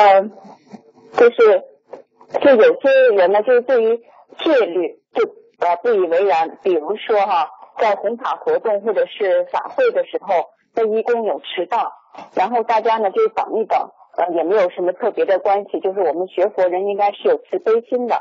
[0.00, 0.32] 嗯，
[1.16, 1.62] 就是
[2.42, 3.96] 就有些人呢，就是对于
[4.38, 5.24] 戒律就
[5.60, 11.92] 呃不以为然，比如说哈，在红塔活动或者是法会的时候，那义工有迟到，
[12.34, 18.20] 然后大家呢就等一等，呃也没有什么特别的关系，就是我们学佛人应该是有慈悲心的，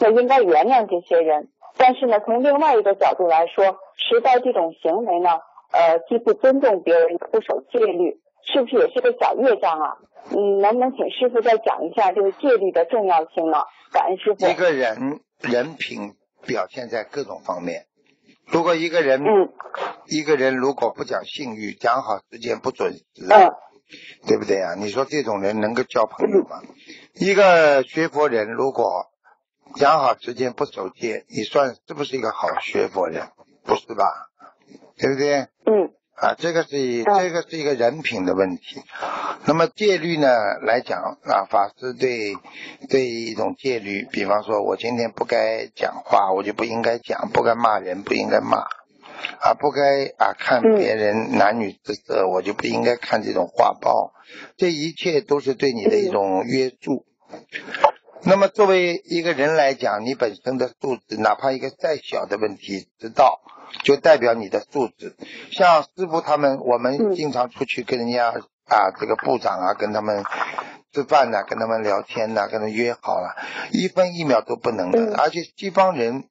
[0.00, 1.48] 那应该原谅这些人。
[1.76, 5.40] 但是呢，从另外一个角度来说，迟到这种行为呢，
[5.72, 9.96] 呃，既不尊重别人，不守戒律，是不是也是个小业障啊？
[10.30, 13.58] 嗯，能不能请师傅再讲一下这个戒律的重要性呢？
[13.92, 14.46] 感恩师傅。
[14.46, 16.14] 一个人人品
[16.46, 17.86] 表现在各种方面。
[18.46, 19.52] 如果一个人，嗯
[20.06, 23.50] 一个人如果不讲信誉，讲好时间不准时，嗯
[24.26, 24.74] 对不对啊？
[24.74, 26.60] 你说这种人能够交朋友吗？
[27.14, 29.06] 一个学佛人如果
[29.76, 33.28] 讲好时间不守戒，你算是不是一个好学佛人？
[33.64, 34.04] 不是吧？
[34.98, 35.48] 对不对？
[35.66, 38.80] 嗯啊，这个是这个是一个人品的问题。
[39.46, 40.28] 那么戒律呢
[40.62, 42.34] 来讲啊，法师对
[42.88, 48.58] 对一种戒律，比方说我今天不该讲话，我就不应该讲；不该骂人，不应该骂；
[49.40, 54.12] 啊，不该啊看嗯别人男女之色，我就不应该看这种画报。
[54.56, 57.04] 这一切都是对你的一种约束。
[58.26, 63.40] 那么作为一个人来讲，你本身的素质，哪怕一个再小的问题知道，
[63.82, 65.14] 就代表你的素质。
[65.50, 70.24] 像师傅他们，我们嗯经常出去跟人家啊，这个部长啊，跟他们
[70.92, 73.36] 吃饭呐、跟他们聊天呐、跟他们约好了，
[73.72, 75.00] 一分一秒都不能的。
[75.00, 76.24] 嗯而且西方人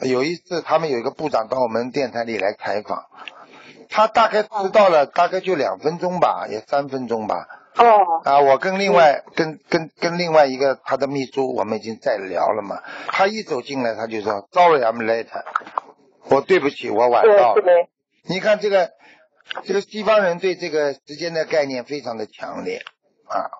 [0.00, 3.04] 有一次，他们有一个部长到我们电台里来采访，
[3.90, 7.46] 他大概迟到了，大概就两分钟吧，也三分钟吧。
[7.76, 12.80] 哦啊，我跟另外、跟跟跟另外一个他的秘书，我们已经在聊了嘛。
[13.08, 15.26] 他一走进来，他就说：“Sorry, I'm late。”
[16.30, 17.88] 我对不起，我晚到了。
[18.26, 18.92] 你看这个
[19.64, 22.82] 这个西方人对这个时间的概念非常的强烈
[23.26, 23.50] 啊，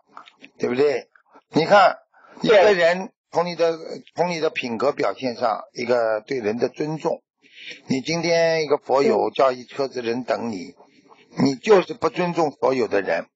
[0.58, 1.08] 对不对？
[1.50, 1.98] 你看
[2.40, 3.76] 一个人从你的
[4.14, 7.20] 从你的品格表现上，一个对人的尊重。
[7.88, 10.74] 你今天一个佛友叫一车子人等你，
[11.42, 13.26] 你就是不尊重所有的人。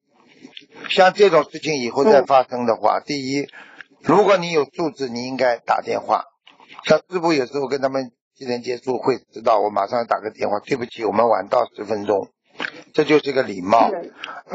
[0.89, 3.47] 像这种事情以后再发生的话，第一，
[4.03, 6.25] 如果你有素质，你应该打电话。
[6.85, 12.29] 像师傅有时候跟他们七人接触会知道，我马上打个电话，对不起，我们晚到十分钟，
[12.95, 13.91] 这就是个礼貌。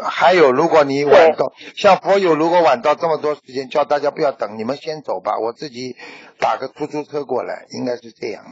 [0.03, 5.95] 还有，如果你晚到，像佛友如果晚到这么多时间，叫大家不要等，你们先走吧，我自己
[6.39, 8.43] 打个出租车过来，应该是这样，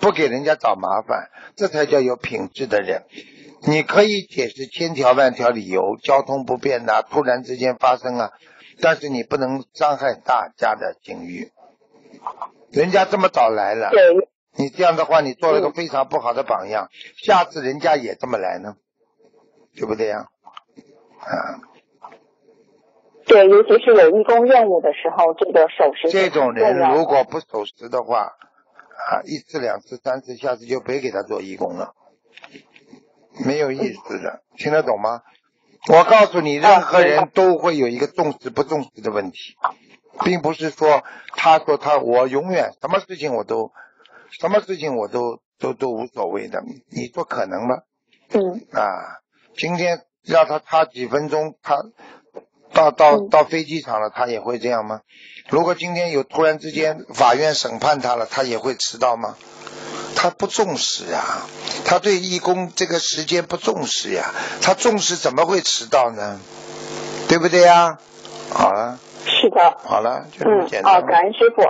[0.00, 3.02] 不给人家找麻烦，这才叫有品质的人。
[3.66, 8.32] 你可以解释千条万条理由，交通不便呐、突然之间发生啊，
[8.80, 11.50] 但是你不能伤害大家的境遇。
[12.70, 14.28] 人家这么早来了，对。
[14.56, 18.76] 你这样的话，你做了个非常不好的榜样，下次人家也这么来呢，
[19.74, 20.28] 对不对呀？
[21.18, 21.58] 啊，
[23.26, 28.36] 对，尤其是有义工任务的时候，这个守时这种人如果不守时的话，
[29.10, 31.94] 啊，一次两次三次，下次就别给他做义工了，
[33.44, 35.22] 没有意思的，听得懂吗？
[35.88, 39.38] 我告诉你，任何人都会有一个重视不重视的问题，
[40.24, 41.04] 并不是说
[41.36, 43.72] 他说他我永远什么事情我都
[44.30, 47.76] 什么事情我都都都无所谓的，你说可能吗？
[48.32, 49.20] 嗯啊，
[49.56, 51.76] 今天让他差几分钟，他
[52.72, 55.02] 到到嗯到飞机场了，他也会这样吗？
[55.50, 59.36] 如果今天有突然之间法院审判他了，他也会迟到吗？
[60.24, 61.46] 他不重视啊，
[61.84, 66.40] 他对义工这个时间不重视呀，他重视怎么会迟到呢？
[67.28, 67.98] 对不对呀？
[68.50, 70.94] 好了是的，好了，就这么嗯简单。
[70.94, 71.62] 哦，感恩师傅。